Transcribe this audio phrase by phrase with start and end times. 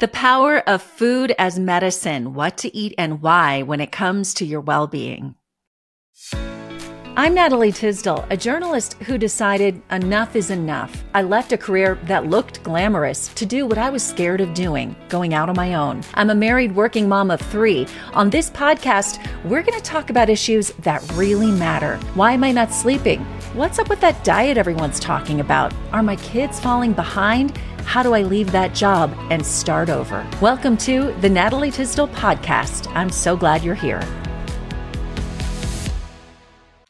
[0.00, 4.46] The power of food as medicine, what to eat and why when it comes to
[4.46, 5.34] your well being.
[7.16, 11.04] I'm Natalie Tysdal, a journalist who decided enough is enough.
[11.12, 14.96] I left a career that looked glamorous to do what I was scared of doing,
[15.10, 16.02] going out on my own.
[16.14, 17.86] I'm a married working mom of three.
[18.14, 21.96] On this podcast, we're going to talk about issues that really matter.
[22.14, 23.20] Why am I not sleeping?
[23.52, 25.74] What's up with that diet everyone's talking about?
[25.92, 27.58] Are my kids falling behind?
[27.90, 30.24] How do I leave that job and start over?
[30.40, 32.86] Welcome to the Natalie Tysdal Podcast.
[32.94, 34.00] I'm so glad you're here.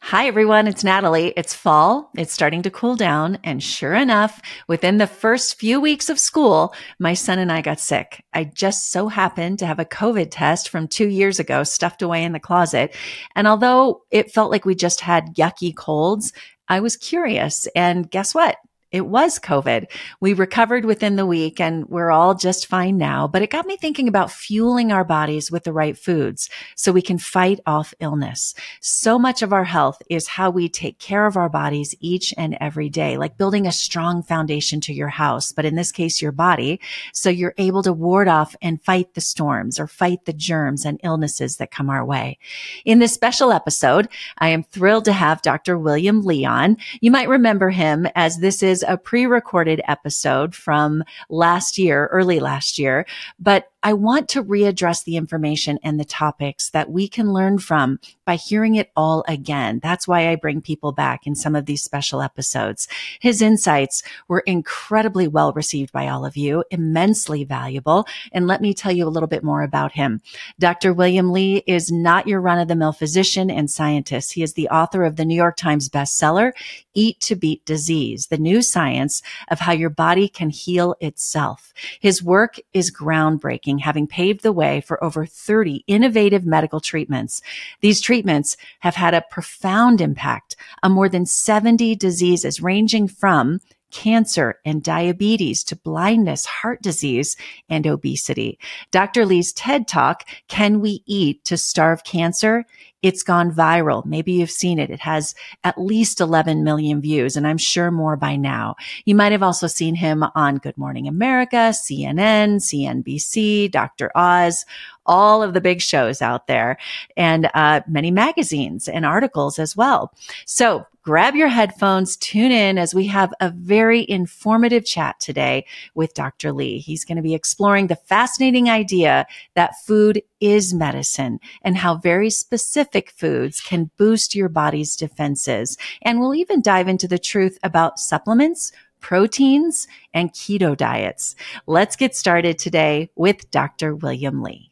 [0.01, 0.67] Hi, everyone.
[0.67, 1.33] It's Natalie.
[1.35, 2.11] It's fall.
[2.15, 3.39] It's starting to cool down.
[3.43, 7.79] And sure enough, within the first few weeks of school, my son and I got
[7.79, 8.23] sick.
[8.31, 12.23] I just so happened to have a COVID test from two years ago stuffed away
[12.23, 12.95] in the closet.
[13.35, 16.31] And although it felt like we just had yucky colds,
[16.67, 17.67] I was curious.
[17.75, 18.57] And guess what?
[18.91, 19.85] It was COVID.
[20.19, 23.77] We recovered within the week and we're all just fine now, but it got me
[23.77, 28.53] thinking about fueling our bodies with the right foods so we can fight off illness.
[28.81, 32.57] So much of our health is how we take care of our bodies each and
[32.59, 36.33] every day, like building a strong foundation to your house, but in this case, your
[36.33, 36.81] body.
[37.13, 40.99] So you're able to ward off and fight the storms or fight the germs and
[41.01, 42.39] illnesses that come our way.
[42.83, 45.77] In this special episode, I am thrilled to have Dr.
[45.77, 46.75] William Li on.
[46.99, 52.77] You might remember him as this is a pre-recorded episode from last year, early last
[52.77, 53.05] year,
[53.39, 57.99] but I want to readdress the information and the topics that we can learn from
[58.25, 59.79] by hearing it all again.
[59.81, 62.87] That's why I bring people back in some of these special episodes.
[63.19, 68.05] His insights were incredibly well received by all of you, immensely valuable.
[68.31, 70.21] And let me tell you a little bit more about him.
[70.59, 70.93] Dr.
[70.93, 74.33] William Li is not your run of the mill physician and scientist.
[74.33, 76.51] He is the author of the New York Times bestseller,
[76.93, 81.73] Eat to Beat Disease, the new science of how your body can heal itself.
[81.99, 87.41] His work is groundbreaking having paved the way for over 30 innovative medical treatments.
[87.81, 93.59] These treatments have had a profound impact on more than 70 diseases ranging from
[93.91, 97.35] cancer and diabetes to blindness, heart disease,
[97.69, 98.59] and obesity.
[98.91, 99.25] Dr.
[99.25, 102.65] Li's TED Talk, Can We Eat to Starve Cancer?
[103.01, 104.05] It's gone viral.
[104.05, 104.91] Maybe you've seen it.
[104.91, 108.75] It has at least 11 million views, and I'm sure more by now.
[109.05, 114.11] You might have also seen him on Good Morning America, CNN, CNBC, Dr.
[114.15, 114.65] Oz,
[115.07, 116.77] all of the big shows out there,
[117.17, 120.13] and uh, many magazines and articles as well.
[120.45, 126.13] So grab your headphones, tune in as we have a very informative chat today with
[126.13, 126.51] Dr.
[126.51, 126.77] Li.
[126.77, 129.25] He's going to be exploring the fascinating idea
[129.55, 135.77] that food is medicine and how very specific foods can boost your body's defenses.
[136.01, 141.35] And we'll even dive into the truth about supplements, proteins, and keto diets.
[141.65, 143.95] Let's get started today with Dr.
[143.95, 144.71] William Li.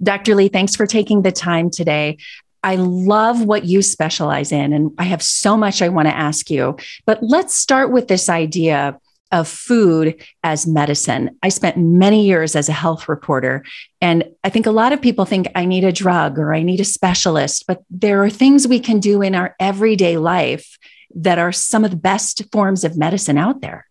[0.00, 0.36] Dr.
[0.36, 2.18] Li, thanks for taking the time today.
[2.62, 6.50] I love what you specialize in, and I have so much I want to ask
[6.50, 6.76] you.
[7.06, 8.98] But let's start with this idea
[9.30, 11.36] of food as medicine.
[11.42, 13.64] I spent many years as a health reporter,
[14.00, 16.80] and I think a lot of people think I need a drug or I need
[16.80, 20.78] a specialist, but there are things we can do in our everyday life
[21.14, 23.86] that are some of the best forms of medicine out there.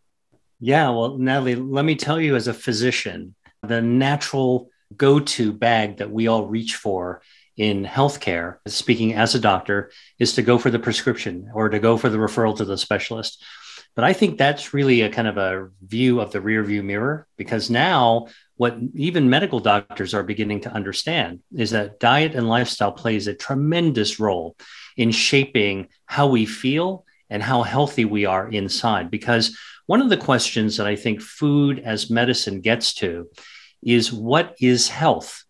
[0.59, 5.97] Yeah, well, Natalie, let me tell you as a physician, the natural go to bag
[5.97, 7.21] that we all reach for
[7.57, 11.97] in healthcare, speaking as a doctor, is to go for the prescription or to go
[11.97, 13.43] for the referral to the specialist.
[13.95, 17.27] But I think that's really a kind of a view of the rear view mirror
[17.35, 22.91] because now what even medical doctors are beginning to understand is that diet and lifestyle
[22.91, 24.55] plays a tremendous role
[24.97, 29.09] in shaping how we feel and how healthy we are inside.
[29.09, 29.57] Because
[29.87, 33.27] one of the questions that I think food as medicine gets to
[33.81, 35.43] is what is health?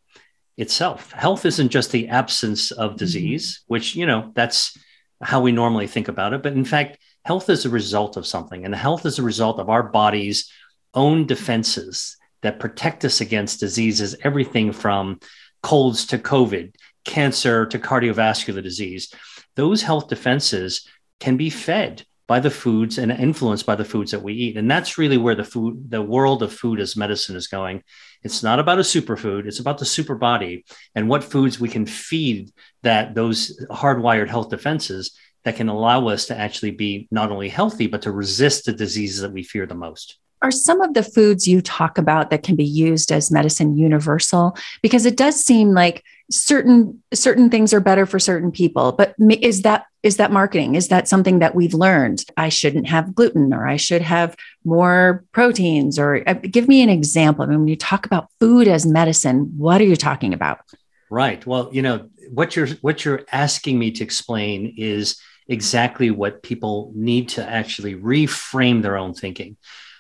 [0.58, 1.12] Itself.
[1.12, 2.98] Health isn't just the absence of mm-hmm.
[2.98, 3.74] disease, mm-hmm.
[3.74, 4.78] which, you know, that's
[5.22, 6.44] how we normally think about it.
[6.44, 9.70] But in fact, health is a result of something, and health is a result of
[9.70, 10.52] our body's
[10.94, 15.20] own defenses that protect us against diseases, everything from
[15.64, 19.12] colds to COVID, cancer to cardiovascular disease.
[19.56, 20.88] Those health defenses
[21.20, 24.58] can be fed by the foods and influenced by the foods that we eat.
[24.58, 27.84] And that's really where the food, the world of food as medicine is going.
[28.22, 31.86] It's not about a superfood, it's about the super body and what foods we can
[31.86, 32.52] feed
[32.84, 37.88] that those hardwired health defenses that can allow us to actually be not only healthy,
[37.88, 40.18] but to resist the diseases that we fear the most.
[40.42, 44.56] Are some of the foods you talk about that can be used as medicine universal?
[44.82, 49.62] Because it does seem like certain certain things are better for certain people but is
[49.62, 50.76] that is that marketing?
[50.76, 52.24] Is that something that we've learned?
[52.38, 56.90] I shouldn't have gluten or i should have more proteins or uh, give me an
[56.90, 57.44] example.
[57.44, 60.60] I mean when you talk about food as medicine what are you talking about?
[61.10, 61.46] Right.
[61.46, 66.92] Well you know what you're what you're asking me to explain is exactly what people
[66.94, 69.58] need to actually reframe their own thinking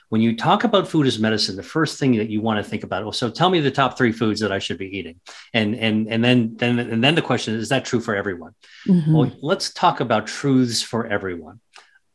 [0.09, 2.83] when you talk about food as medicine, the first thing that you want to think
[2.83, 5.19] about, well, so tell me the top three foods that I should be eating.
[5.53, 8.53] And and and then then and then the question is, is that true for everyone?
[8.87, 9.13] Mm-hmm.
[9.13, 11.59] Well, let's talk about truths for everyone.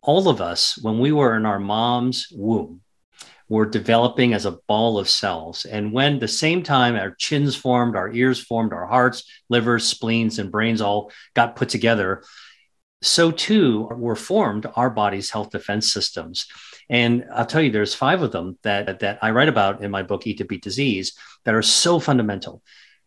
[0.00, 2.80] All of us, when we were in our mom's womb,
[3.48, 5.66] were developing as a ball of cells.
[5.66, 10.38] And when the same time our chins formed, our ears formed, our hearts, livers, spleens,
[10.38, 12.24] and brains all got put together,
[13.02, 16.46] so too were formed our body's health defense systems.
[16.88, 20.02] And I'll tell you, there's five of them that, that I write about in my
[20.02, 21.14] book, Eat to Beat Disease,
[21.44, 22.62] that are so fundamental.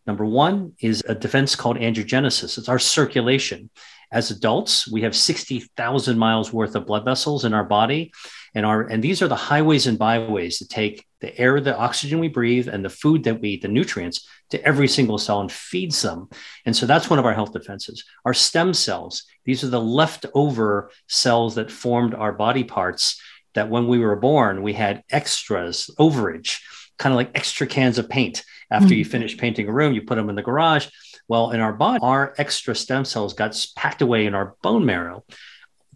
[0.06, 2.58] Number one is a defense called angiogenesis.
[2.58, 3.70] It's our circulation.
[4.12, 8.12] As adults, we have 60,000 miles worth of blood vessels in our body.
[8.54, 12.20] And, our, and these are the highways and byways that take the air, the oxygen
[12.20, 15.50] we breathe, and the food that we eat, the nutrients, to every single cell and
[15.50, 16.28] feeds them.
[16.64, 18.04] And so that's one of our health defenses.
[18.24, 23.20] Our stem cells, these are the leftover cells that formed our body parts
[23.54, 26.60] that when we were born, we had extras, overage,
[26.98, 28.44] kind of like extra cans of paint.
[28.70, 28.94] After mm-hmm.
[28.94, 30.88] you finish painting a room, you put them in the garage.
[31.28, 35.24] Well, in our body, our extra stem cells got packed away in our bone marrow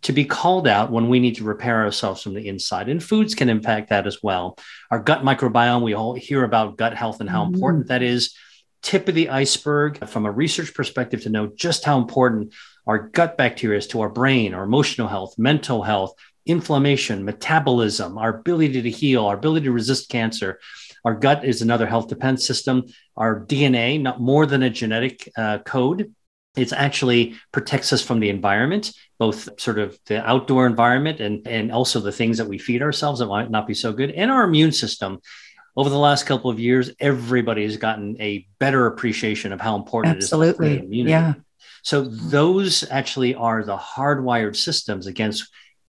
[0.03, 2.88] to be called out when we need to repair ourselves from the inside.
[2.88, 4.56] And foods can impact that as well.
[4.91, 7.55] Our gut microbiome, we all hear about gut health and how mm-hmm.
[7.55, 8.35] important that is.
[8.82, 12.55] Tip of the iceberg from a research perspective to know just how important
[12.87, 16.15] our gut bacteria is to our brain, our emotional health, mental health,
[16.47, 20.59] inflammation, metabolism, our ability to heal, our ability to resist cancer.
[21.05, 22.87] Our gut is another health defense system.
[23.17, 26.15] Our DNA, not more than a genetic uh, code,
[26.56, 31.71] it's actually protects us from the environment, both sort of the outdoor environment and, and
[31.71, 34.44] also the things that we feed ourselves that might not be so good, and our
[34.44, 35.21] immune system.
[35.77, 40.17] Over the last couple of years, everybody has gotten a better appreciation of how important
[40.17, 40.73] Absolutely.
[40.73, 40.79] it is.
[40.81, 41.11] Absolutely.
[41.11, 41.35] Yeah.
[41.82, 45.49] So those actually are the hardwired systems against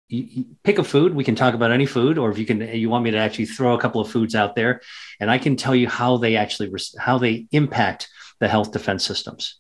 [0.09, 1.13] you, you pick a food.
[1.13, 3.47] We can talk about any food, or if you can, you want me to actually
[3.47, 4.81] throw a couple of foods out there,
[5.19, 8.09] and I can tell you how they actually how they impact
[8.39, 9.57] the health defense systems.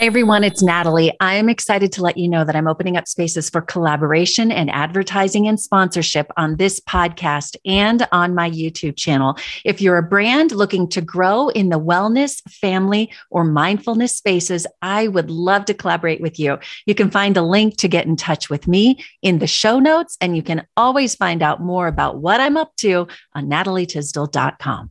[0.00, 1.14] Hey everyone, it's Natalie.
[1.20, 5.46] I'm excited to let you know that I'm opening up spaces for collaboration and advertising
[5.46, 9.36] and sponsorship on this podcast and on my YouTube channel.
[9.62, 15.06] If you're a brand looking to grow in the wellness, family, or mindfulness spaces, I
[15.08, 16.58] would love to collaborate with you.
[16.86, 20.16] You can find a link to get in touch with me in the show notes,
[20.22, 24.88] and you can always find out more about what I'm up to on natalietysdal.com.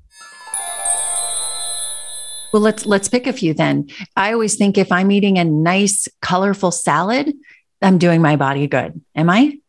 [2.52, 3.90] Well, let's let's pick a few then.
[4.16, 7.34] I always think if I'm eating a nice, colorful salad,
[7.82, 9.00] I'm doing my body good.
[9.16, 9.60] Am I?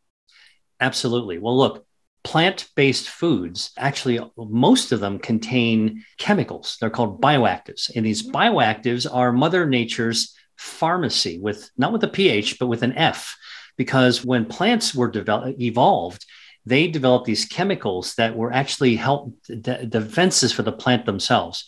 [0.80, 1.38] Absolutely.
[1.38, 1.86] Well, look,
[2.24, 6.78] plant-based foods actually most of them contain chemicals.
[6.80, 8.36] They're called bioactives, and these mm-hmm.
[8.36, 13.36] bioactives are Mother Nature's pharmacy with not with a pH but with an F,
[13.76, 16.24] because when plants were developed evolved,
[16.66, 21.64] they developed these chemicals that were actually help de- defenses for the plant themselves.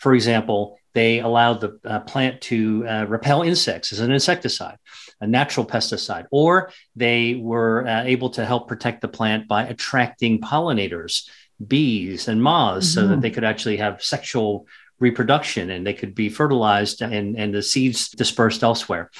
[0.00, 4.78] For example, they allowed the uh, plant to uh, repel insects as an insecticide,
[5.20, 10.40] a natural pesticide, or they were uh, able to help protect the plant by attracting
[10.40, 11.28] pollinators,
[11.64, 12.94] bees and moths, mm-hmm.
[12.94, 13.20] so that mm-hmm.
[13.20, 14.66] they could actually have sexual
[14.98, 19.10] reproduction and they could be fertilized and, and the seeds dispersed elsewhere.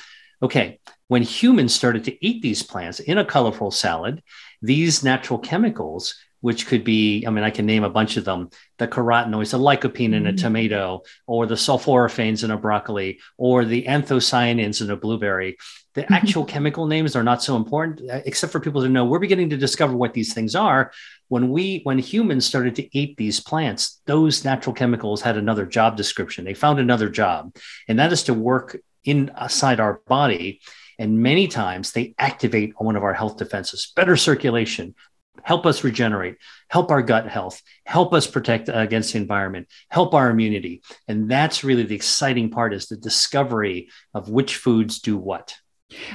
[0.42, 4.22] Okay, when humans started to eat these plants in a colorful salad,
[4.62, 8.50] these natural chemicals which could be, I mean, I can name a bunch of them
[8.78, 10.36] the carotenoids, the lycopene in a mm-hmm.
[10.36, 15.58] tomato, or the sulforaphanes in a broccoli, or the anthocyanins in a blueberry.
[15.94, 16.14] The mm-hmm.
[16.14, 19.50] actual chemical names are not so important, uh, except for people to know we're beginning
[19.50, 20.92] to discover what these things are.
[21.28, 25.96] When we, when humans started to eat these plants, those natural chemicals had another job
[25.96, 26.44] description.
[26.44, 27.54] They found another job,
[27.86, 30.60] and that is to work inside our body.
[30.98, 34.94] And many times they activate one of our health defenses, better circulation,
[35.42, 36.36] help us regenerate,
[36.68, 40.82] help our gut health, help us protect against the environment, help our immunity.
[41.08, 45.56] And that's really the exciting part is the discovery of which foods do what.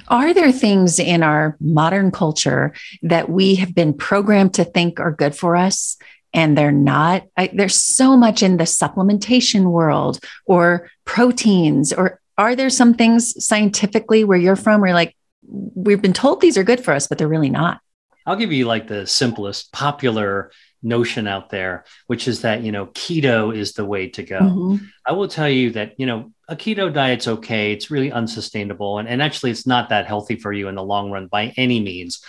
[0.08, 5.12] Are there things in our modern culture that we have been programmed to think are
[5.12, 5.98] good for us
[6.34, 7.24] and they're not?
[7.36, 13.46] I, there's so much in the supplementation world or proteins, or are there some things
[13.46, 15.16] scientifically where you're from where like,
[15.48, 17.82] we've been told these are good for us, but they're really not?
[18.26, 20.52] I'll give you like the simplest popular
[20.82, 24.40] notion out there, which is that, you know, keto is the way to go.
[24.40, 24.86] Mm-hmm.
[25.06, 27.72] I will tell you that, you know, a keto diet's okay.
[27.72, 29.00] It's really unsustainable.
[29.00, 31.80] And, and actually, it's not that healthy for you in the long run by any
[31.80, 32.24] means.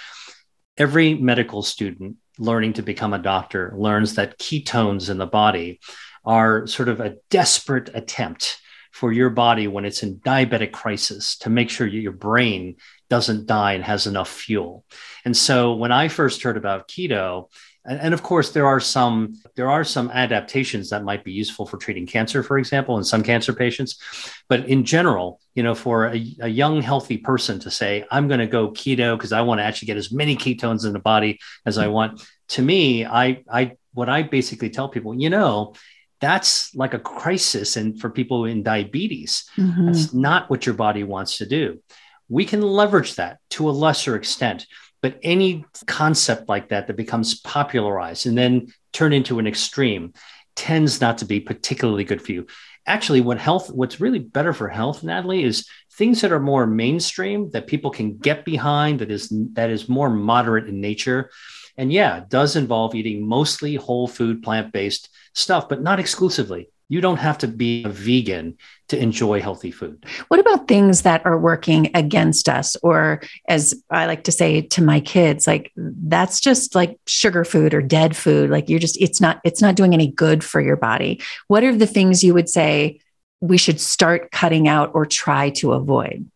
[0.79, 5.81] Every medical student learning to become a doctor learns that ketones in the body
[6.25, 8.59] are sort of a desperate attempt
[8.97, 12.76] for your body when it's in diabetic crisis to make sure your brain
[13.11, 14.87] doesn't die and has enough fuel.
[15.26, 17.50] And so when I first heard about keto,
[17.85, 21.76] and, of course there are some there are some adaptations that might be useful for
[21.76, 24.00] treating cancer for example in some cancer patients
[24.49, 28.41] but in general you know for a, a young healthy person to say i'm going
[28.41, 31.38] to go keto because i want to actually get as many ketones in the body
[31.65, 35.73] as i want to me i i what i basically tell people you know
[36.21, 39.87] that's like a crisis and for people in diabetes mm-hmm.
[39.87, 41.81] that's not what your body wants to do
[42.29, 44.67] we can leverage that to a lesser extent
[45.03, 50.13] but any concept like that that becomes popularized and then turned into an extreme
[50.57, 52.47] tends not to be particularly good for you.
[52.87, 57.51] Actually, what health, what's really better for health, Natalie, is things that are more mainstream
[57.51, 61.31] that people can get behind, that is that is more moderate in nature.
[61.78, 66.71] And yeah, it does involve eating mostly whole food, plant-based stuff, but not exclusively.
[66.88, 70.06] You don't have to be a vegan to enjoy healthy food.
[70.28, 72.76] What about things that are working against us?
[72.76, 77.75] Or, as I like to say to my kids, like that's just like sugar food
[77.75, 78.50] or dead food.
[78.50, 81.21] Like you're just, it's not, it's not doing any good for your body.
[81.49, 83.00] What are the things you would say
[83.40, 86.30] we should start cutting out or try to avoid?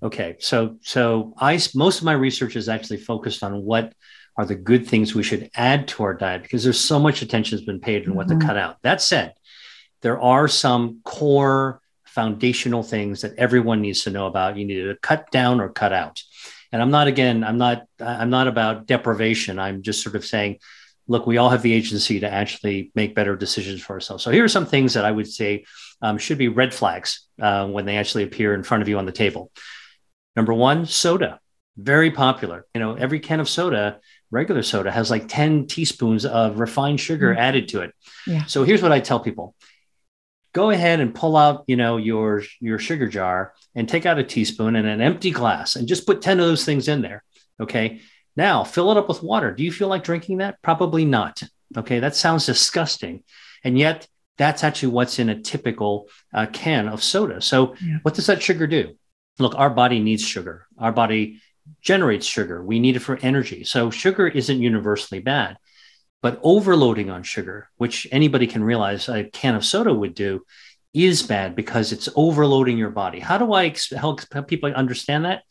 [0.00, 0.36] Okay.
[0.38, 3.92] So, so I, most of my research is actually focused on what
[4.38, 7.58] are the good things we should add to our diet because there's so much attention
[7.58, 8.38] has been paid on what mm-hmm.
[8.38, 8.76] to cut out.
[8.82, 9.34] That said,
[10.00, 14.56] there are some core foundational things that everyone needs to know about.
[14.56, 16.22] You need to cut down or cut out.
[16.70, 19.58] And I'm not again, I'm not, I'm not about deprivation.
[19.58, 20.58] I'm just sort of saying,
[21.08, 24.22] look, we all have the agency to actually make better decisions for ourselves.
[24.22, 25.64] So here are some things that I would say
[26.00, 29.06] um, should be red flags uh, when they actually appear in front of you on
[29.06, 29.50] the table.
[30.36, 31.40] Number one, soda,
[31.76, 32.66] very popular.
[32.74, 33.98] You know, every can of soda
[34.30, 37.40] regular soda has like 10 teaspoons of refined sugar mm-hmm.
[37.40, 37.94] added to it.
[38.26, 38.44] Yeah.
[38.44, 39.54] So here's what I tell people
[40.54, 44.24] go ahead and pull out, you know, your your sugar jar and take out a
[44.24, 47.22] teaspoon and an empty glass and just put 10 of those things in there.
[47.60, 48.00] Okay.
[48.36, 49.52] Now fill it up with water.
[49.52, 50.60] Do you feel like drinking that?
[50.62, 51.42] Probably not.
[51.76, 52.00] Okay.
[52.00, 53.24] That sounds disgusting.
[53.64, 54.06] And yet
[54.36, 57.40] that's actually what's in a typical uh, can of soda.
[57.40, 57.98] So yeah.
[58.02, 58.96] what does that sugar do?
[59.38, 60.66] Look, our body needs sugar.
[60.78, 61.40] Our body
[61.80, 62.62] generates sugar.
[62.62, 63.64] We need it for energy.
[63.64, 65.56] So sugar isn't universally bad.
[66.20, 70.44] But overloading on sugar, which anybody can realize a can of soda would do,
[70.92, 73.20] is bad because it's overloading your body.
[73.20, 75.42] How do I help people understand that?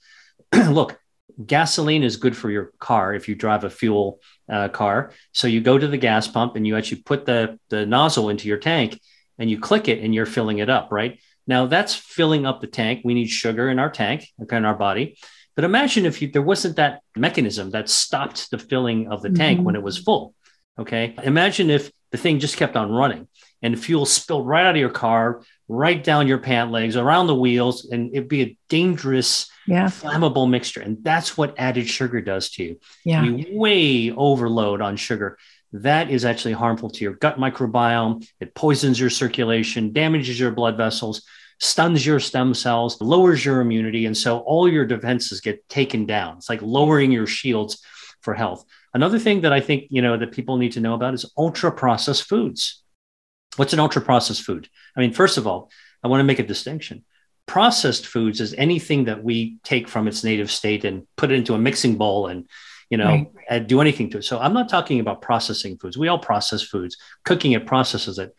[0.69, 0.99] Look,
[1.45, 4.19] gasoline is good for your car if you drive a fuel
[4.49, 5.11] uh, car.
[5.33, 8.47] So you go to the gas pump and you actually put the, the nozzle into
[8.47, 8.99] your tank
[9.37, 11.19] and you click it and you're filling it up, right?
[11.45, 13.01] Now that's filling up the tank.
[13.05, 15.17] We need sugar in our tank, okay, in our body.
[15.57, 19.57] But imagine if you, there wasn't that mechanism that stopped the filling of the tank
[19.57, 19.65] mm-hmm.
[19.65, 20.35] when it was full.
[20.77, 21.15] Okay.
[21.23, 23.27] Imagine if the thing just kept on running
[23.63, 27.33] and fuel spilled right out of your car, right down your pant legs, around the
[27.33, 29.87] wheels, and it'd be a dangerous, yeah.
[29.87, 30.81] flammable mixture.
[30.81, 32.79] And that's what added sugar does to you.
[33.03, 33.23] Yeah.
[33.23, 35.39] You way overload on sugar.
[35.73, 38.29] That is actually harmful to your gut microbiome.
[38.39, 41.23] It poisons your circulation, damages your blood vessels,
[41.59, 44.05] stuns your stem cells, lowers your immunity.
[44.05, 46.37] And so all your defenses get taken down.
[46.37, 47.83] It's like lowering your shields
[48.21, 48.65] for health.
[48.93, 51.71] Another thing that I think, you know, that people need to know about is ultra
[51.71, 52.83] processed foods.
[53.55, 54.69] What's an ultra processed food?
[54.95, 55.71] I mean, first of all,
[56.03, 57.03] I want to make a distinction.
[57.47, 61.53] Processed foods is anything that we take from its native state and put it into
[61.53, 62.47] a mixing bowl and,
[62.89, 63.67] you know, right.
[63.67, 64.23] do anything to it.
[64.23, 65.97] So I'm not talking about processing foods.
[65.97, 66.97] We all process foods.
[67.23, 68.35] Cooking it processes it.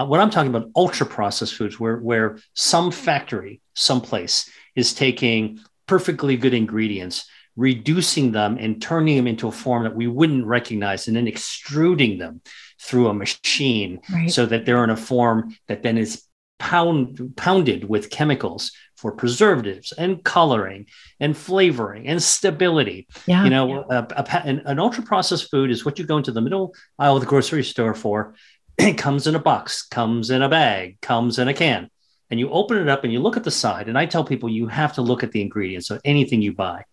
[0.00, 5.60] Uh, what I'm talking about, ultra processed foods, where where some factory, someplace, is taking
[5.86, 7.26] perfectly good ingredients
[7.56, 12.16] reducing them and turning them into a form that we wouldn't recognize and then extruding
[12.16, 12.40] them
[12.80, 14.30] through a machine right.
[14.30, 16.22] so that they're in a form that then is
[16.58, 20.86] pound, pounded with chemicals for preservatives and coloring
[21.18, 23.08] and flavoring and stability.
[23.26, 24.06] Yeah, you know, yeah.
[24.10, 27.16] a, a, an, an ultra processed food is what you go into the middle aisle
[27.16, 28.34] of the grocery store for.
[28.80, 31.90] It comes in a box, comes in a bag, comes in a can.
[32.30, 33.88] And you open it up and you look at the side.
[33.88, 36.84] And I tell people you have to look at the ingredients of anything you buy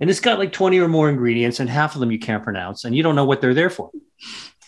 [0.00, 2.84] and it's got like 20 or more ingredients and half of them you can't pronounce
[2.84, 3.90] and you don't know what they're there for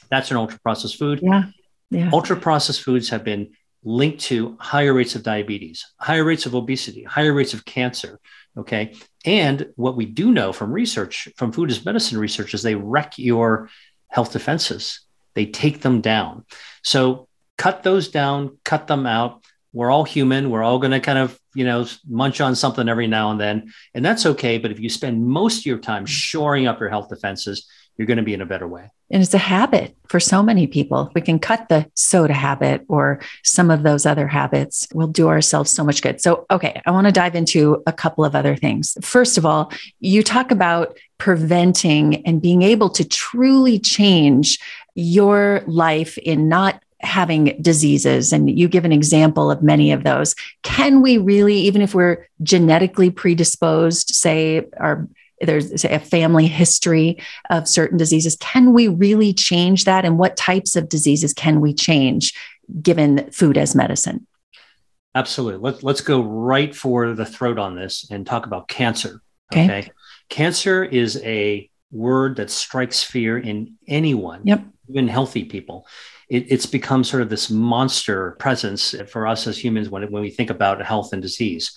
[0.08, 1.46] that's an ultra processed food yeah
[1.90, 3.50] yeah ultra processed foods have been
[3.84, 8.18] linked to higher rates of diabetes, higher rates of obesity, higher rates of cancer.
[8.56, 8.94] Okay.
[9.25, 13.18] And what we do know from research, from food as medicine research, is they wreck
[13.18, 13.68] your
[14.08, 15.00] health defenses.
[15.34, 16.44] They take them down.
[16.82, 19.44] So cut those down, cut them out.
[19.72, 20.50] We're all human.
[20.50, 23.72] We're all going to kind of, you know, munch on something every now and then.
[23.92, 24.58] And that's okay.
[24.58, 28.18] But if you spend most of your time shoring up your health defenses, you're going
[28.18, 28.90] to be in a better way.
[29.10, 31.10] And it's a habit for so many people.
[31.14, 35.70] We can cut the soda habit or some of those other habits, we'll do ourselves
[35.70, 36.20] so much good.
[36.20, 38.96] So, okay, I want to dive into a couple of other things.
[39.02, 44.58] First of all, you talk about preventing and being able to truly change
[44.94, 50.34] your life in not having diseases and you give an example of many of those
[50.62, 55.06] can we really even if we're genetically predisposed say our
[55.44, 57.18] there's a family history
[57.50, 58.36] of certain diseases.
[58.36, 60.04] Can we really change that?
[60.04, 62.34] And what types of diseases can we change
[62.82, 64.26] given food as medicine?
[65.14, 65.60] Absolutely.
[65.60, 69.20] Let's, let's go right for the throat on this and talk about cancer.
[69.52, 69.64] Okay.
[69.64, 69.90] okay?
[70.28, 74.64] Cancer is a word that strikes fear in anyone, yep.
[74.88, 75.86] even healthy people.
[76.28, 80.30] It, it's become sort of this monster presence for us as humans when, when we
[80.30, 81.76] think about health and disease.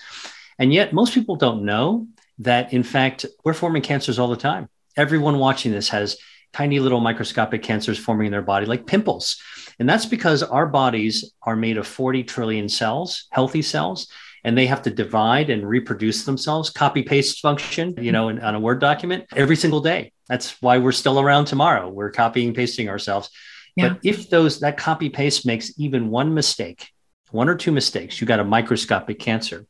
[0.57, 2.07] And yet, most people don't know
[2.39, 4.70] that in fact we're forming cancers all the time.
[4.96, 6.17] Everyone watching this has
[6.53, 9.39] tiny little microscopic cancers forming in their body, like pimples.
[9.79, 14.08] And that's because our bodies are made of 40 trillion cells, healthy cells,
[14.44, 18.56] and they have to divide and reproduce themselves, copy paste function, you know, in, on
[18.56, 20.12] a Word document every single day.
[20.29, 21.89] That's why we're still around tomorrow.
[21.89, 23.29] We're copying pasting ourselves.
[23.75, 23.89] Yeah.
[23.89, 26.89] But if those that copy paste makes even one mistake,
[27.32, 29.65] one or two mistakes, you got a microscopic cancer.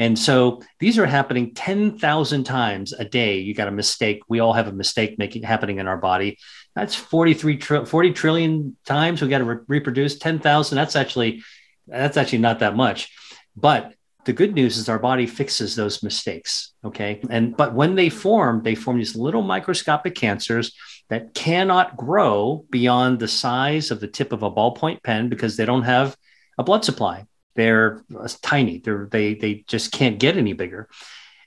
[0.00, 3.40] And so these are happening 10,000 times a day.
[3.40, 4.22] You got a mistake.
[4.28, 6.38] We all have a mistake making happening in our body.
[6.74, 10.74] That's 43 tr- 40 trillion times we got to re- reproduce 10,000.
[10.74, 11.42] That's actually
[11.86, 13.12] that's actually not that much.
[13.54, 13.92] But
[14.24, 17.20] the good news is our body fixes those mistakes, okay?
[17.28, 20.72] And but when they form, they form these little microscopic cancers
[21.10, 25.66] that cannot grow beyond the size of the tip of a ballpoint pen because they
[25.66, 26.16] don't have
[26.56, 27.26] a blood supply
[27.56, 28.02] they're
[28.42, 28.78] tiny.
[28.78, 30.88] They're, they they just can't get any bigger.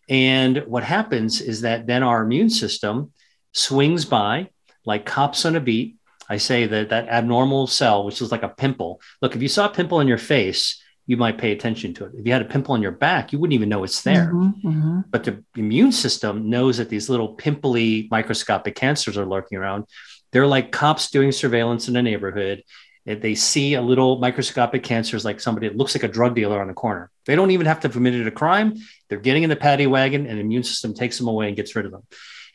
[0.10, 3.12] And what happens is that then our immune system
[3.54, 4.50] swings by
[4.86, 5.98] like cops on a beat.
[6.30, 9.02] I say that that abnormal cell, which is like a pimple.
[9.22, 12.14] Look, if you saw a pimple in your face, you might pay attention to it.
[12.16, 14.32] If you had a pimple on your back, you wouldn't even know it's there.
[14.34, 15.00] Mm-hmm, mm-hmm.
[15.10, 19.86] But the immune system knows that these little pimply microscopic cancers are lurking around.
[20.32, 22.64] They're like cops doing surveillance in a neighborhoad
[23.06, 26.62] if they see a little microscopic cancers like somebody that looks like a drug dealer
[26.62, 27.12] on the corner.
[27.26, 28.76] They don't even have to have committed a crime.
[29.10, 31.76] They're getting in the paddy wagon and the immune system takes them away and gets
[31.76, 32.04] rid of them.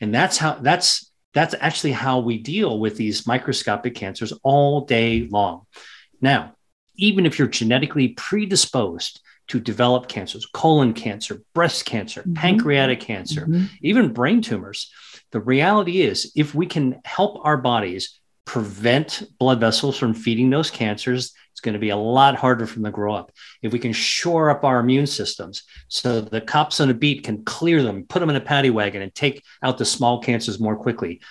[0.01, 5.27] And that's how that's that's actually how we deal with these microscopic cancers all day
[5.29, 5.67] long.
[6.21, 6.55] Now,
[6.95, 12.33] even if you're genetically predisposed to develop cancers, colon cancer, breast cancer, mm-hmm.
[12.33, 13.65] pancreatic cancer, mm-hmm.
[13.81, 14.91] even brain tumors,
[15.31, 20.71] the reality is if we can help our bodies prevent blood vessels from feeding those
[20.71, 23.31] cancers, it's going to be a lot harder for them to grow up.
[23.61, 27.45] If we can shore up our immune systems so the cops on a beat can
[27.45, 30.75] clear them, put them in a paddy wagon, and take out the small cancers more
[30.75, 31.21] quickly,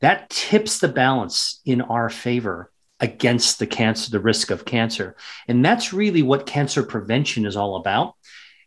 [0.00, 5.16] that tips the balance in our favor against the cancer, the risk of cancer.
[5.46, 8.14] And that's really what cancer prevention is all about.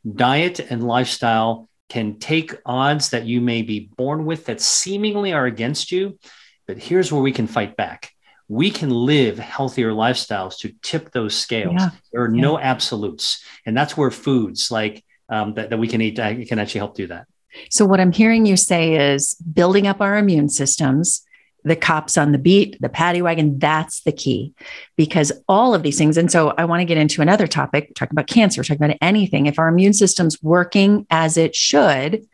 [0.07, 5.47] Diet and lifestyle can take odds that you may be born with that seemingly are
[5.47, 6.19] against you
[6.67, 8.11] but here's where we can fight back.
[8.49, 11.75] We can live healthier lifestyles to tip those scales.
[11.77, 11.89] Yeah.
[12.11, 12.41] There are yeah.
[12.41, 13.43] no absolutes.
[13.65, 17.07] And that's where foods like um, that, that we can eat can actually help do
[17.07, 17.27] that.
[17.69, 21.23] So, what I'm hearing you say is building up our immune systems,
[21.63, 24.53] the cops on the beat, the paddy wagon, that's the key
[24.95, 26.17] because all of these things.
[26.17, 29.47] And so I want to get into another topic, talking about cancer, talking about anything.
[29.47, 32.25] If our immune system's working as it should,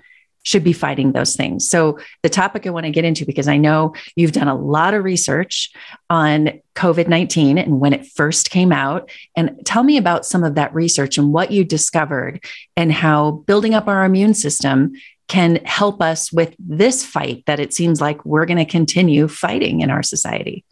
[0.44, 1.68] should be fighting those things.
[1.68, 4.94] So, the topic I want to get into, because I know you've done a lot
[4.94, 5.72] of research
[6.10, 9.10] on COVID 19 and when it first came out.
[9.36, 12.44] And tell me about some of that research and what you discovered
[12.76, 14.94] and how building up our immune system
[15.28, 19.82] can help us with this fight that it seems like we're going to continue fighting
[19.82, 20.66] in our society.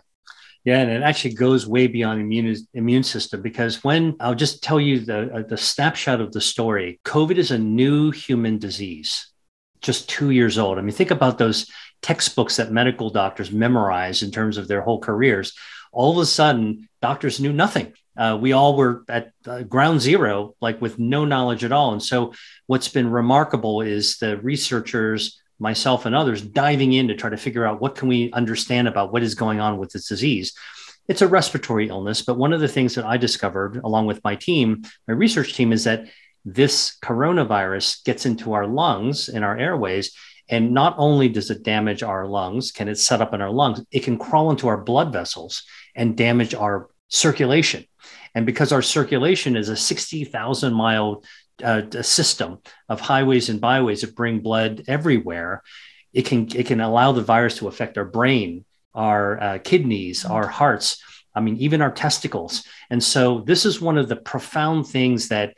[0.64, 4.80] Yeah, and it actually goes way beyond immune immune system because when I'll just tell
[4.80, 9.31] you the uh, the snapshot of the story, COVID is a new human disease
[9.82, 10.78] just two years old.
[10.78, 11.70] I mean, think about those
[12.02, 15.54] textbooks that medical doctors memorize in terms of their whole careers.
[15.92, 17.94] All of a sudden, doctors knew nothing.
[18.18, 21.94] Uh, we all were at uh, ground zero, like with no knowledge at all.
[21.94, 22.34] And so,
[22.68, 27.66] what's been remarkable is the researchers, myself and others, diving in to try to figure
[27.66, 30.54] out what can we understand about what is going on with this disease.
[31.08, 32.22] it's a respiratory illness.
[32.22, 35.74] But one of the things that I discovered along with my team, my research team,
[35.74, 36.08] is that
[36.46, 40.16] this coronavirus gets into our lungs and our airways.
[40.50, 43.84] And not only does it damage our lungs, can it set up in our lungs,
[43.92, 45.64] it can crawl into our blood vessels
[45.96, 47.86] and damage our circulation.
[48.34, 51.24] And because our circulation is a 60,000 mile
[51.64, 55.62] uh, system of highways and byways that bring blood everywhere,
[56.14, 60.48] it can it can allow the virus to affect our brain, our uh, kidneys, our
[60.48, 61.02] hearts.
[61.34, 62.66] I mean, even our testicles.
[62.90, 65.56] And so this is one of the profound things that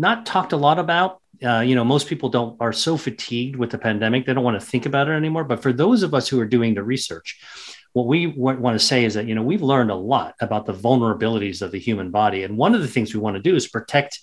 [0.00, 1.20] not talked a lot about.
[1.42, 4.60] Uh, you know, most people don't are so fatigued with the pandemic they don't want
[4.60, 5.44] to think about it anymore.
[5.44, 7.40] But for those of us who are doing the research,
[7.92, 10.74] what we want to say is that you know we've learned a lot about the
[10.74, 13.68] vulnerabilities of the human body, and one of the things we want to do is
[13.68, 14.20] protect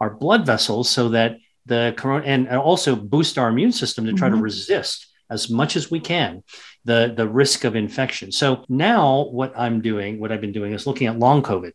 [0.00, 4.28] our blood vessels so that the corona and also boost our immune system to try
[4.28, 4.38] mm-hmm.
[4.38, 6.42] to resist as much as we can
[6.84, 8.32] the the risk of infection.
[8.32, 11.72] So now what I'm doing, what I've been doing is looking at long COVID.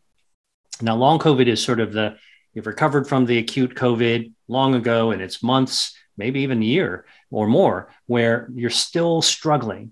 [0.81, 2.17] Now long COVID is sort of the
[2.53, 7.05] you've recovered from the acute COVID long ago and it's months, maybe even a year
[7.31, 9.91] or more where you're still struggling.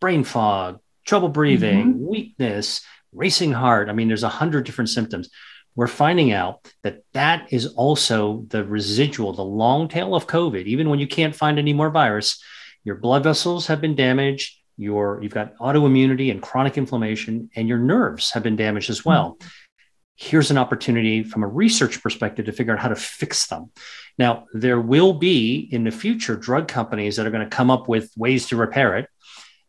[0.00, 2.06] Brain fog, trouble breathing, mm-hmm.
[2.06, 2.80] weakness,
[3.12, 3.88] racing heart.
[3.88, 5.28] I mean there's a hundred different symptoms
[5.74, 10.64] we're finding out that that is also the residual, the long tail of COVID.
[10.64, 12.42] Even when you can't find any more virus,
[12.84, 17.78] your blood vessels have been damaged, your you've got autoimmunity and chronic inflammation, and your
[17.78, 19.36] nerves have been damaged as well.
[19.36, 19.48] Mm-hmm.
[20.22, 23.70] Here's an opportunity from a research perspective to figure out how to fix them.
[24.18, 27.88] Now, there will be in the future drug companies that are going to come up
[27.88, 29.08] with ways to repair it.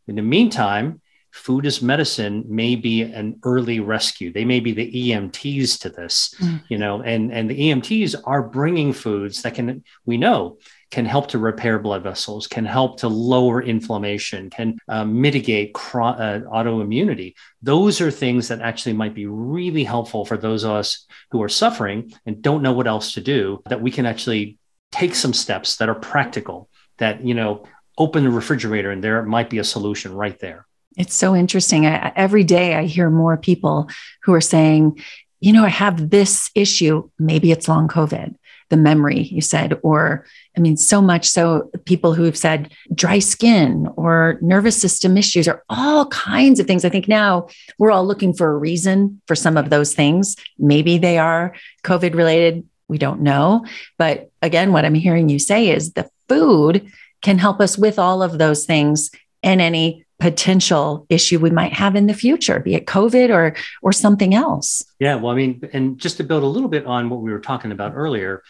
[0.08, 5.10] In the meantime, food as medicine may be an early rescue they may be the
[5.10, 6.62] emts to this mm.
[6.70, 10.60] you know and and the emts are bringing foods that can we know
[10.94, 16.20] can help to repair blood vessels can help to lower inflammation can uh, mitigate cro-
[16.26, 21.08] uh, autoimmunity those are things that actually might be really helpful for those of us
[21.32, 24.58] who are suffering and don't know what else to do that we can actually
[24.92, 27.66] take some steps that are practical that you know
[27.98, 31.86] open the refrigerator and there might be a solution right there it's so interesting.
[31.86, 33.90] I, every day I hear more people
[34.24, 35.02] who are saying,
[35.40, 37.10] you know, I have this issue.
[37.20, 38.36] Maybe it's long COVID,
[38.70, 40.26] the memory you said, or
[40.58, 45.64] I mean, so much so people who've said dry skin or nervous system issues or
[45.70, 46.86] all kinds of things.
[46.86, 47.48] I think now
[47.78, 50.36] we're all looking for a reason for some of those things.
[50.58, 52.68] Maybe they are COVID related.
[52.88, 53.66] We don't know.
[53.98, 58.22] But again, what I'm hearing you say is the food can help us with all
[58.22, 59.10] of those things
[59.42, 63.92] and any potential issue we might have in the future, be it COVID or or
[63.92, 64.82] something else.
[64.98, 67.42] Yeah, well, I mean, and just to build a little bit on what we were
[67.42, 68.42] talking about earlier,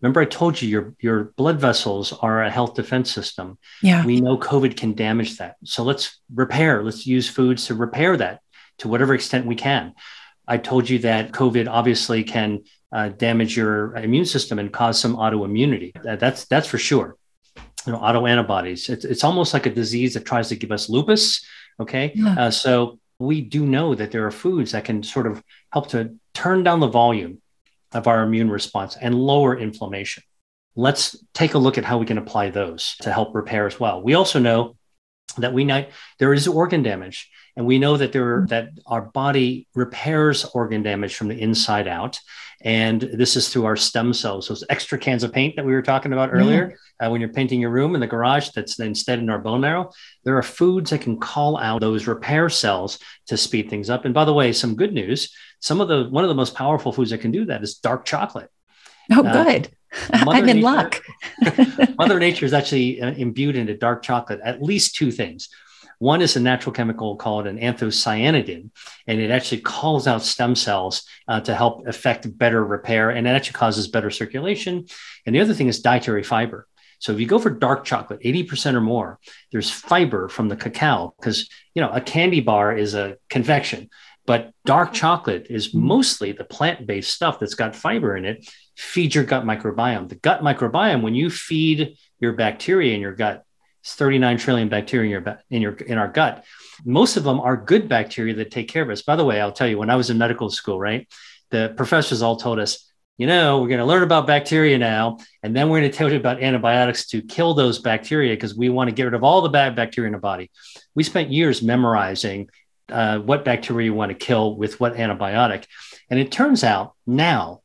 [0.00, 3.58] remember I told you your your blood vessels are a health defense system.
[3.80, 4.04] Yeah.
[4.04, 5.54] We know COVID can damage that.
[5.62, 8.40] So let's repair, let's use foods to repair that
[8.78, 9.94] to whatever extent we can.
[10.48, 15.14] I told you that COVID obviously can uh, damage your immune system and cause some
[15.14, 15.92] autoimmunity.
[16.02, 17.16] That's that's for sure
[17.86, 18.88] you know, autoantibodies.
[18.88, 21.44] It's, it's almost like a disease that tries to give us lupus.
[21.78, 22.12] Okay.
[22.14, 22.34] Yeah.
[22.38, 26.16] Uh, so we do know that there are foods that can sort of help to
[26.34, 27.40] turn down the volume
[27.92, 30.22] of our immune response and lower inflammation.
[30.76, 34.02] Let's take a look at how we can apply those to help repair as well.
[34.02, 34.76] We also know
[35.38, 35.86] that we know
[36.18, 41.14] there is organ damage and we know that there that our body repairs organ damage
[41.14, 42.18] from the inside out
[42.62, 45.82] and this is through our stem cells those extra cans of paint that we were
[45.82, 46.76] talking about earlier.
[47.02, 49.90] Uh, when you're painting your room in the garage that's instead in our bone marrow
[50.24, 54.04] there are foods that can call out those repair cells to speed things up.
[54.04, 56.92] And by the way some good news some of the one of the most powerful
[56.92, 58.50] foods that can do that is dark chocolate.
[59.12, 59.70] Oh uh, good.
[60.12, 61.02] I'm in nature, luck.
[61.98, 65.48] Mother Nature is actually uh, imbued into dark chocolate at least two things.
[66.00, 68.70] One is a natural chemical called an anthocyanidin,
[69.06, 73.30] and it actually calls out stem cells uh, to help affect better repair, and it
[73.30, 74.86] actually causes better circulation.
[75.26, 76.66] And the other thing is dietary fiber.
[77.00, 79.18] So if you go for dark chocolate, 80% or more,
[79.52, 83.90] there's fiber from the cacao because, you know, a candy bar is a confection,
[84.26, 85.86] but dark chocolate is mm-hmm.
[85.86, 88.50] mostly the plant-based stuff that's got fiber in it.
[88.74, 90.08] Feed your gut microbiome.
[90.08, 93.44] The gut microbiome, when you feed your bacteria in your gut
[93.80, 96.44] it's 39 trillion bacteria in your, in your in our gut.
[96.84, 99.02] Most of them are good bacteria that take care of us.
[99.02, 101.08] By the way, I'll tell you, when I was in medical school, right,
[101.50, 105.54] the professors all told us, you know, we're going to learn about bacteria now, and
[105.54, 108.88] then we're going to tell you about antibiotics to kill those bacteria because we want
[108.88, 110.50] to get rid of all the bad bacteria in the body.
[110.94, 112.48] We spent years memorizing
[112.90, 115.64] uh, what bacteria you want to kill with what antibiotic,
[116.08, 117.60] and it turns out now,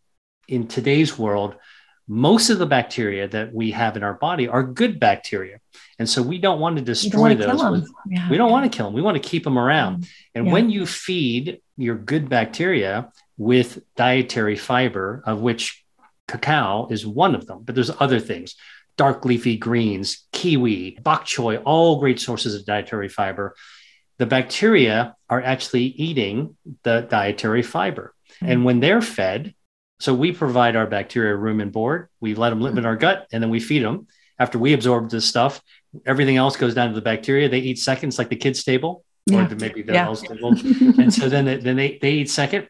[0.48, 1.56] in today's world,
[2.08, 5.60] most of the bacteria that we have in our body are good bacteria.
[5.98, 7.64] And so we don't want to destroy those.
[7.72, 8.30] With, yeah.
[8.30, 8.94] We don't want to kill them.
[8.94, 10.08] We want to keep them around.
[10.34, 10.54] And yeah.
[10.54, 15.84] when you feed your good bacteria with dietary fiber, of which
[16.28, 18.56] cacao is one of them, but there's other things
[18.98, 23.54] dark leafy greens, kiwi, bok choy, all great sources of dietary fiber.
[24.20, 28.14] The bacteria are actually eating the dietary fiber.
[28.36, 28.52] Mm-hmm.
[28.52, 29.54] And when they're fed,
[30.00, 32.10] so we provide our bacteria room and board.
[32.20, 34.08] We let them live in our gut and then we feed them.
[34.38, 35.62] After we absorb this stuff,
[36.06, 37.50] everything else goes down to the bacteria.
[37.50, 39.48] They eat seconds, like the kids' table, yeah.
[39.48, 40.14] or maybe the yeah.
[40.14, 40.50] table.
[41.02, 42.70] and so then, they, then they, they eat second.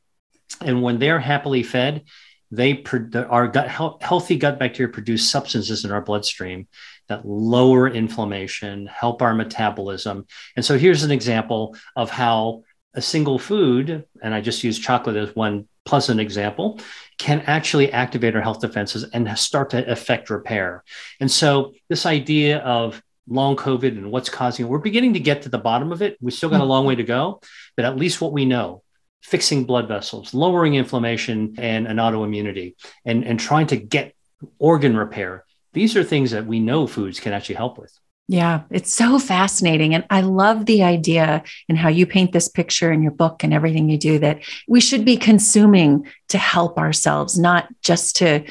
[0.61, 2.03] And when they're happily fed,
[2.51, 2.83] they
[3.27, 6.67] our gut healthy gut bacteria produce substances in our bloodstream
[7.07, 10.25] that lower inflammation, help our metabolism.
[10.55, 15.15] And so here's an example of how a single food, and I just use chocolate
[15.17, 16.79] as one pleasant example,
[17.17, 20.83] can actually activate our health defenses and start to affect repair.
[21.19, 25.43] And so, this idea of long COVID and what's causing it, we're beginning to get
[25.43, 26.17] to the bottom of it.
[26.21, 27.41] We still got a long way to go,
[27.75, 28.83] but at least what we know
[29.21, 34.13] fixing blood vessels, lowering inflammation and an autoimmunity, and, and trying to get
[34.59, 35.43] organ repair.
[35.73, 37.91] These are things that we know foods can actually help with.
[38.27, 39.93] Yeah, it's so fascinating.
[39.93, 43.53] And I love the idea and how you paint this picture in your book and
[43.53, 48.43] everything you do that we should be consuming to help ourselves, not just to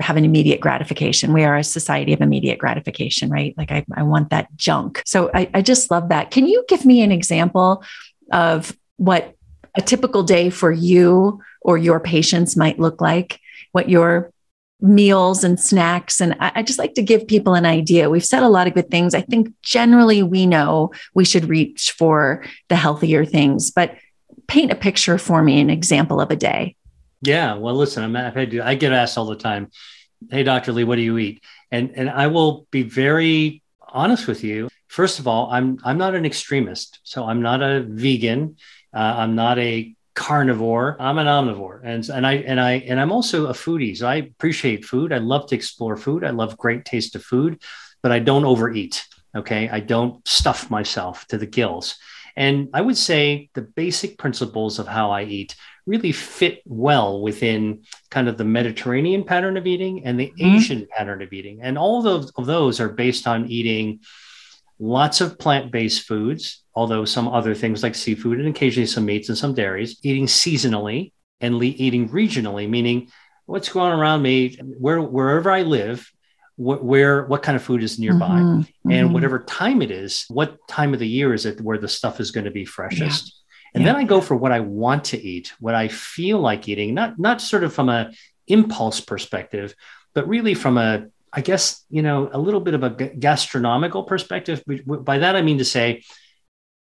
[0.00, 1.32] have an immediate gratification.
[1.32, 3.54] We are a society of immediate gratification, right?
[3.56, 5.02] Like I, I want that junk.
[5.04, 6.30] So I, I just love that.
[6.30, 7.82] Can you give me an example
[8.32, 9.34] of what
[9.76, 13.40] a typical day for you or your patients might look like?
[13.72, 14.32] What your
[14.80, 16.20] meals and snacks.
[16.20, 18.08] And I, I, just like to give people an idea.
[18.08, 19.12] We've said a lot of good things.
[19.12, 23.96] I think generally we know we should reach for the healthier things, but
[24.46, 26.76] paint a picture for me, an example of a day.
[27.22, 27.54] Yeah.
[27.54, 28.62] Well, listen, I'm, I do.
[28.62, 29.70] I get asked all the time,
[30.30, 30.72] Hey, Dr.
[30.72, 31.42] Li, what do you eat?
[31.70, 34.68] And, and I will be very honest with you.
[34.88, 36.98] First of all, I'm, I'm not an extremist.
[37.04, 38.56] So I'm not a vegan.
[38.92, 40.96] Uh, I'm not a carnivore.
[40.98, 43.96] I'm an omnivore, and and I and I and I'm also a foodie.
[43.96, 45.12] So I appreciate food.
[45.12, 46.24] I love to explore food.
[46.24, 47.62] I love great taste of food,
[48.02, 49.06] but I don't overeat.
[49.36, 51.96] Okay, I don't stuff myself to the gills.
[52.36, 55.54] And I would say the basic principles of how I eat
[55.88, 60.56] really fit well within kind of the Mediterranean pattern of eating and the mm-hmm.
[60.56, 61.60] Asian pattern of eating.
[61.62, 64.00] And all of those, of those are based on eating
[64.78, 69.28] lots of plant based foods, although some other things like seafood and occasionally some meats
[69.28, 73.08] and some dairies, eating seasonally and le- eating regionally, meaning
[73.46, 76.12] what's going on around me, where, wherever I live,
[76.56, 79.14] wh- where, what kind of food is nearby, mm-hmm, and mm-hmm.
[79.14, 82.30] whatever time it is, what time of the year is it where the stuff is
[82.30, 83.37] going to be freshest.
[83.74, 83.92] And yeah.
[83.92, 87.18] then I go for what I want to eat, what I feel like eating, not,
[87.18, 88.12] not sort of from a
[88.46, 89.74] impulse perspective,
[90.14, 94.62] but really from a I guess, you know, a little bit of a gastronomical perspective.
[94.66, 96.02] By that, I mean to say,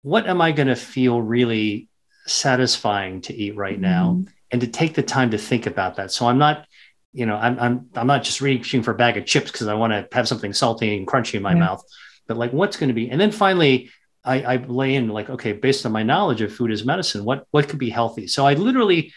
[0.02, 1.88] what am I going to feel really
[2.26, 4.18] satisfying to eat right now?
[4.18, 4.34] Mm-hmm.
[4.52, 6.12] And to take the time to think about that.
[6.12, 6.66] So I'm not,
[7.14, 9.76] you know, I'm, I'm, I'm not just reaching for a bag of chips because I
[9.76, 11.60] want to have something salty and crunchy in my yeah.
[11.60, 11.84] mouth,
[12.28, 13.92] but like what's going to be, and then finally,
[14.24, 17.46] I, I lay in like, okay, based on my knowledge of food as medicine, what,
[17.52, 18.28] what could be healthy?
[18.28, 19.14] So I literally,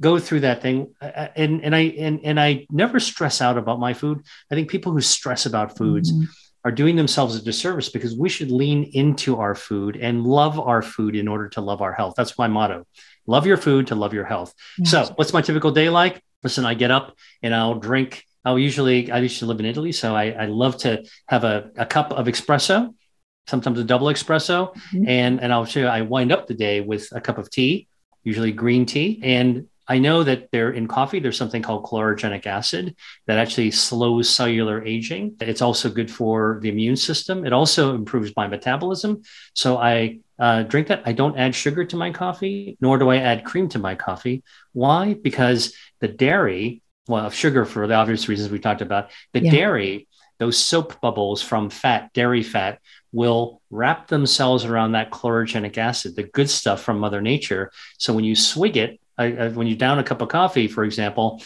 [0.00, 3.58] go through that thing uh, uh, and and I and and I never stress out
[3.58, 4.22] about my food.
[4.50, 6.24] I think people who stress about foods mm-hmm.
[6.64, 10.82] are doing themselves a disservice because we should lean into our food and love our
[10.82, 12.14] food in order to love our health.
[12.16, 12.86] That's my motto.
[13.26, 14.52] Love your food to love your health.
[14.78, 14.90] Yes.
[14.90, 16.22] So, what's my typical day like?
[16.42, 18.24] Listen, I get up and I'll drink.
[18.44, 21.70] I'll usually I used to live in Italy, so I, I love to have a,
[21.76, 22.94] a cup of espresso,
[23.46, 25.08] sometimes a double espresso, mm-hmm.
[25.08, 27.88] and and I'll show you I wind up the day with a cup of tea,
[28.24, 32.96] usually green tea, and I know that there in coffee, there's something called chlorogenic acid
[33.26, 35.36] that actually slows cellular aging.
[35.40, 37.46] It's also good for the immune system.
[37.46, 39.22] It also improves my metabolism.
[39.54, 41.02] So I uh, drink that.
[41.06, 44.42] I don't add sugar to my coffee, nor do I add cream to my coffee.
[44.72, 45.14] Why?
[45.14, 49.50] Because the dairy, well, sugar for the obvious reasons we talked about, the yeah.
[49.52, 52.80] dairy, those soap bubbles from fat, dairy fat,
[53.16, 57.72] will wrap themselves around that chlorogenic acid, the good stuff from Mother Nature.
[57.98, 61.42] So when you swig it, I, when you down a cup of coffee, for example,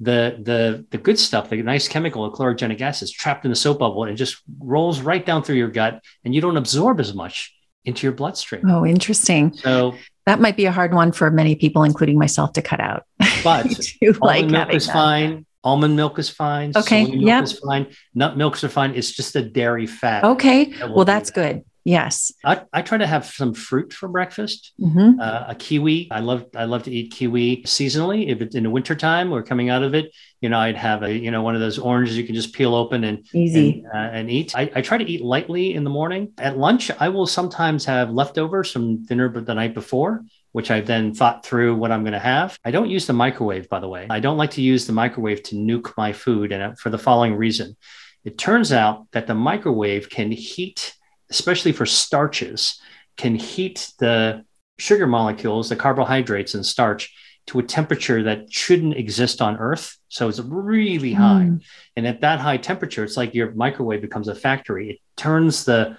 [0.00, 3.56] the the the good stuff, the nice chemical, the chlorogenic acid, is trapped in the
[3.56, 7.00] soap bubble and it just rolls right down through your gut, and you don't absorb
[7.00, 7.54] as much
[7.86, 8.68] into your bloodstream.
[8.68, 9.54] Oh, interesting.
[9.54, 9.94] So
[10.26, 13.04] that might be a hard one for many people, including myself, to cut out.
[13.42, 13.66] But
[14.02, 14.92] almond like milk is that.
[14.92, 15.46] fine.
[15.64, 16.72] Almond milk is fine.
[16.76, 17.04] Okay.
[17.04, 17.42] Yeah.
[17.42, 17.88] is fine.
[18.14, 18.94] Nut milks are fine.
[18.94, 20.22] It's just a dairy fat.
[20.22, 20.66] Okay.
[20.66, 21.34] That well, that's that.
[21.34, 22.32] good Yes.
[22.42, 24.72] I, I try to have some fruit for breakfast.
[24.80, 25.20] Mm-hmm.
[25.20, 26.08] Uh, a kiwi.
[26.10, 28.28] I love I love to eat kiwi seasonally.
[28.28, 31.12] If it's in the wintertime or coming out of it, you know, I'd have a
[31.12, 34.16] you know one of those oranges you can just peel open and easy and, uh,
[34.16, 34.56] and eat.
[34.56, 36.32] I, I, try to eat lightly in the morning.
[36.38, 40.86] At lunch, I will sometimes have leftovers from dinner but the night before which I've
[40.86, 42.56] then thought through what I'm going to have.
[42.64, 44.06] I don't use the microwave, by the way.
[44.08, 46.98] I don't like to use the microwave to nuke my food, and uh, for the
[46.98, 47.76] following reason.
[48.22, 50.94] It turns out that the microwave can heat,
[51.28, 52.80] especially for starches,
[53.16, 54.44] can heat the
[54.78, 57.12] sugar molecules, the carbohydrates and starch,
[57.48, 59.98] to a temperature that shouldn't exist on Earth.
[60.08, 61.48] So it's really high.
[61.50, 61.62] Mm.
[61.96, 64.90] And at that high temperature, it's like your microwave becomes a factory.
[64.90, 65.98] It turns the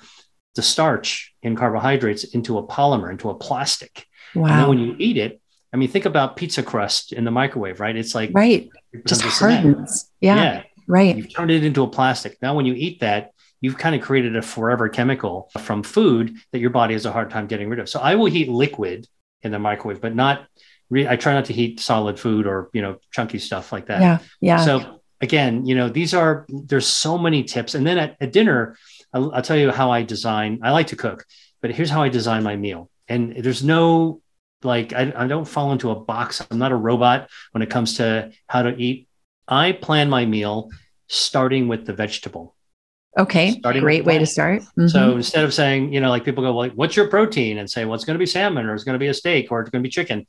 [0.55, 4.07] the starch in carbohydrates into a polymer, into a plastic.
[4.35, 4.47] Wow.
[4.47, 5.41] And then when you eat it,
[5.73, 7.95] I mean, think about pizza crust in the microwave, right?
[7.95, 10.09] It's like right, it just hardens.
[10.21, 10.35] Yeah.
[10.35, 11.15] yeah, right.
[11.17, 12.37] You've turned it into a plastic.
[12.41, 16.59] Now, when you eat that, you've kind of created a forever chemical from food that
[16.59, 17.89] your body has a hard time getting rid of.
[17.89, 19.07] So I will heat liquid
[19.41, 20.47] in the microwave, but not.
[20.89, 24.01] Re- I try not to heat solid food or you know chunky stuff like that.
[24.01, 24.63] Yeah, yeah.
[24.63, 28.77] So again, you know, these are there's so many tips, and then at, at dinner,
[29.13, 30.59] I'll, I'll tell you how I design.
[30.63, 31.25] I like to cook,
[31.61, 32.89] but here's how I design my meal.
[33.07, 34.21] And there's no
[34.63, 36.45] like I, I don't fall into a box.
[36.49, 39.07] I'm not a robot when it comes to how to eat.
[39.47, 40.71] I plan my meal
[41.07, 42.55] starting with the vegetable.
[43.17, 44.61] Okay, starting great way to start.
[44.61, 44.87] Mm-hmm.
[44.87, 47.59] So instead of saying, you know, like people go, well, like, what's your protein?
[47.59, 49.51] And say, well, it's going to be salmon or it's going to be a steak
[49.51, 50.25] or it's going to be chicken.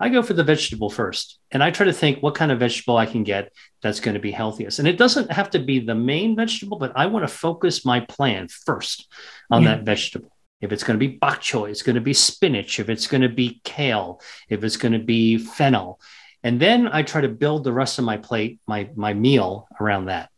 [0.00, 1.38] I go for the vegetable first.
[1.50, 4.20] And I try to think what kind of vegetable I can get that's going to
[4.20, 4.78] be healthiest.
[4.78, 8.00] And it doesn't have to be the main vegetable, but I want to focus my
[8.00, 9.08] plan first
[9.50, 9.74] on yeah.
[9.74, 10.30] that vegetable.
[10.60, 12.80] If it's going to be bok choy, it's going to be spinach.
[12.80, 16.00] If it's going to be kale, if it's going to be fennel,
[16.42, 20.06] and then I try to build the rest of my plate, my my meal around
[20.06, 20.30] that.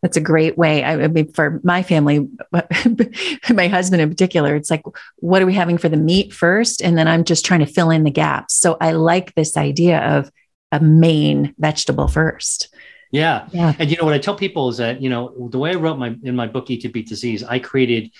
[0.00, 0.82] That's a great way.
[0.82, 2.28] I, I mean, for my family,
[3.50, 4.82] my husband in particular, it's like,
[5.16, 7.90] what are we having for the meat first, and then I'm just trying to fill
[7.90, 8.54] in the gaps.
[8.54, 10.30] So I like this idea of
[10.70, 12.74] a main vegetable first.
[13.10, 13.46] Yeah.
[13.52, 13.74] yeah.
[13.78, 15.98] And you know what I tell people is that, you know, the way I wrote
[15.98, 18.10] my in my book Eat to Beat Disease, I created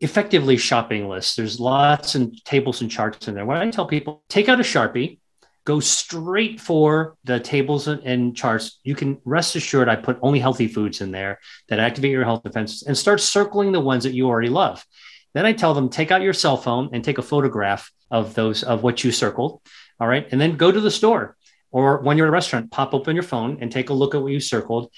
[0.00, 1.36] effectively shopping lists.
[1.36, 3.44] There's lots and tables and charts in there.
[3.44, 5.18] What I tell people, take out a Sharpie,
[5.64, 8.78] go straight for the tables and charts.
[8.84, 12.42] You can rest assured I put only healthy foods in there that activate your health
[12.42, 14.84] defenses and start circling the ones that you already love.
[15.34, 18.62] Then I tell them, take out your cell phone and take a photograph of those,
[18.62, 19.60] of what you circled.
[20.00, 20.26] All right.
[20.30, 21.36] And then go to the store
[21.70, 24.22] or when you're at a restaurant, pop open your phone and take a look at
[24.22, 24.90] what you circled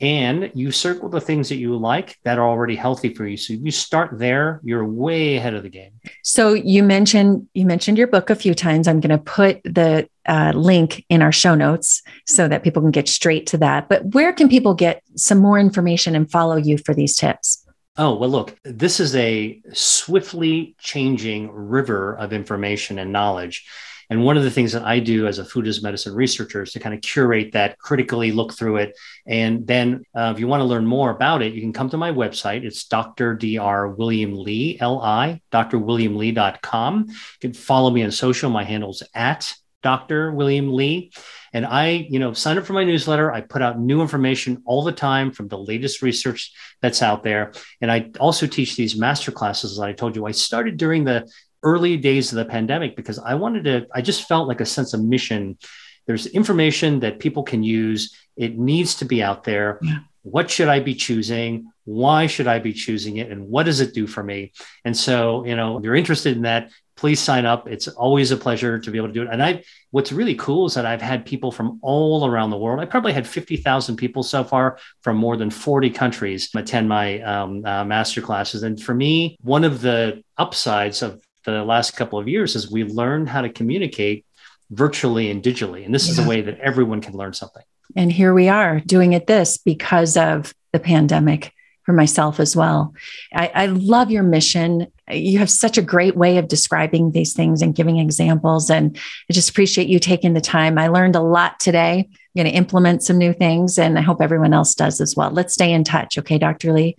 [0.00, 3.36] and you circle the things that you like that are already healthy for you.
[3.36, 5.92] So you start there you're way ahead of the game.
[6.22, 8.88] So you mentioned you mentioned your book a few times.
[8.88, 12.90] I'm going to put the uh, link in our show notes so that people can
[12.90, 13.88] get straight to that.
[13.88, 17.64] But where can people get some more information and follow you for these tips?
[17.96, 23.68] Oh, well, look, this is a swiftly changing river of information and knowledge.
[24.10, 26.72] And one of the things that I do as a food as medicine researcher is
[26.72, 28.98] to kind of curate that, critically look through it.
[29.26, 31.96] And then uh, if you want to learn more about it, you can come to
[31.96, 32.64] my website.
[32.64, 33.34] It's Dr.
[33.34, 33.88] Dr.
[33.88, 37.06] William Lee, Li, L-I, drwilliamli.com.
[37.08, 38.50] You can follow me on social.
[38.50, 40.32] My handle's at Dr.
[40.32, 41.12] William Li.
[41.52, 43.30] And I, you know, sign up for my newsletter.
[43.32, 47.52] I put out new information all the time from the latest research that's out there.
[47.80, 50.26] And I also teach these master classes, as I told you.
[50.26, 51.30] I started during the
[51.62, 54.94] early days of the pandemic because I wanted to, I just felt like a sense
[54.94, 55.58] of mission.
[56.06, 58.16] There's information that people can use.
[58.36, 59.78] It needs to be out there.
[59.82, 59.98] Yeah.
[60.22, 61.72] What should I be choosing?
[61.84, 63.30] Why should I be choosing it?
[63.30, 64.52] And what does it do for me?
[64.84, 67.66] And so, you know, if you're interested in that, please sign up.
[67.68, 69.28] It's always a pleasure to be able to do it.
[69.32, 72.78] And I, what's really cool is that I've had people from all around the world.
[72.78, 77.64] I probably had 50,000 people so far from more than 40 countries attend my um,
[77.64, 78.62] uh, master classes.
[78.62, 82.84] And for me, one of the upsides of the last couple of years is we
[82.84, 84.24] learned how to communicate
[84.70, 85.84] virtually and digitally.
[85.84, 86.12] And this yeah.
[86.12, 87.62] is a way that everyone can learn something.
[87.94, 91.52] And here we are doing it this because of the pandemic
[91.84, 92.94] for myself as well.
[93.34, 94.86] I, I, love your mission.
[95.10, 98.70] You have such a great way of describing these things and giving examples.
[98.70, 98.96] And
[99.28, 100.78] I just appreciate you taking the time.
[100.78, 102.08] I learned a lot today.
[102.08, 105.30] I'm going to implement some new things, and I hope everyone else does as well.
[105.30, 106.16] Let's stay in touch.
[106.18, 106.72] Okay, Dr.
[106.72, 106.96] Li?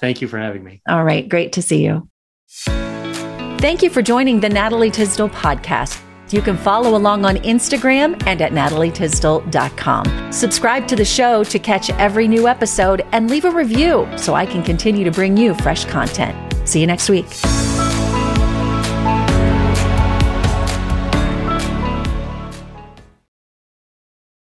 [0.00, 0.82] Thank you for having me.
[0.88, 1.28] All right.
[1.28, 2.08] Great to see you.
[3.62, 6.00] Thank you for joining the Natalie Tysdal podcast.
[6.30, 10.32] You can follow along on Instagram and at natalietysdal.com.
[10.32, 14.46] Subscribe to the show to catch every new episode and leave a review so I
[14.46, 16.36] can continue to bring you fresh content.
[16.68, 17.28] See you next week.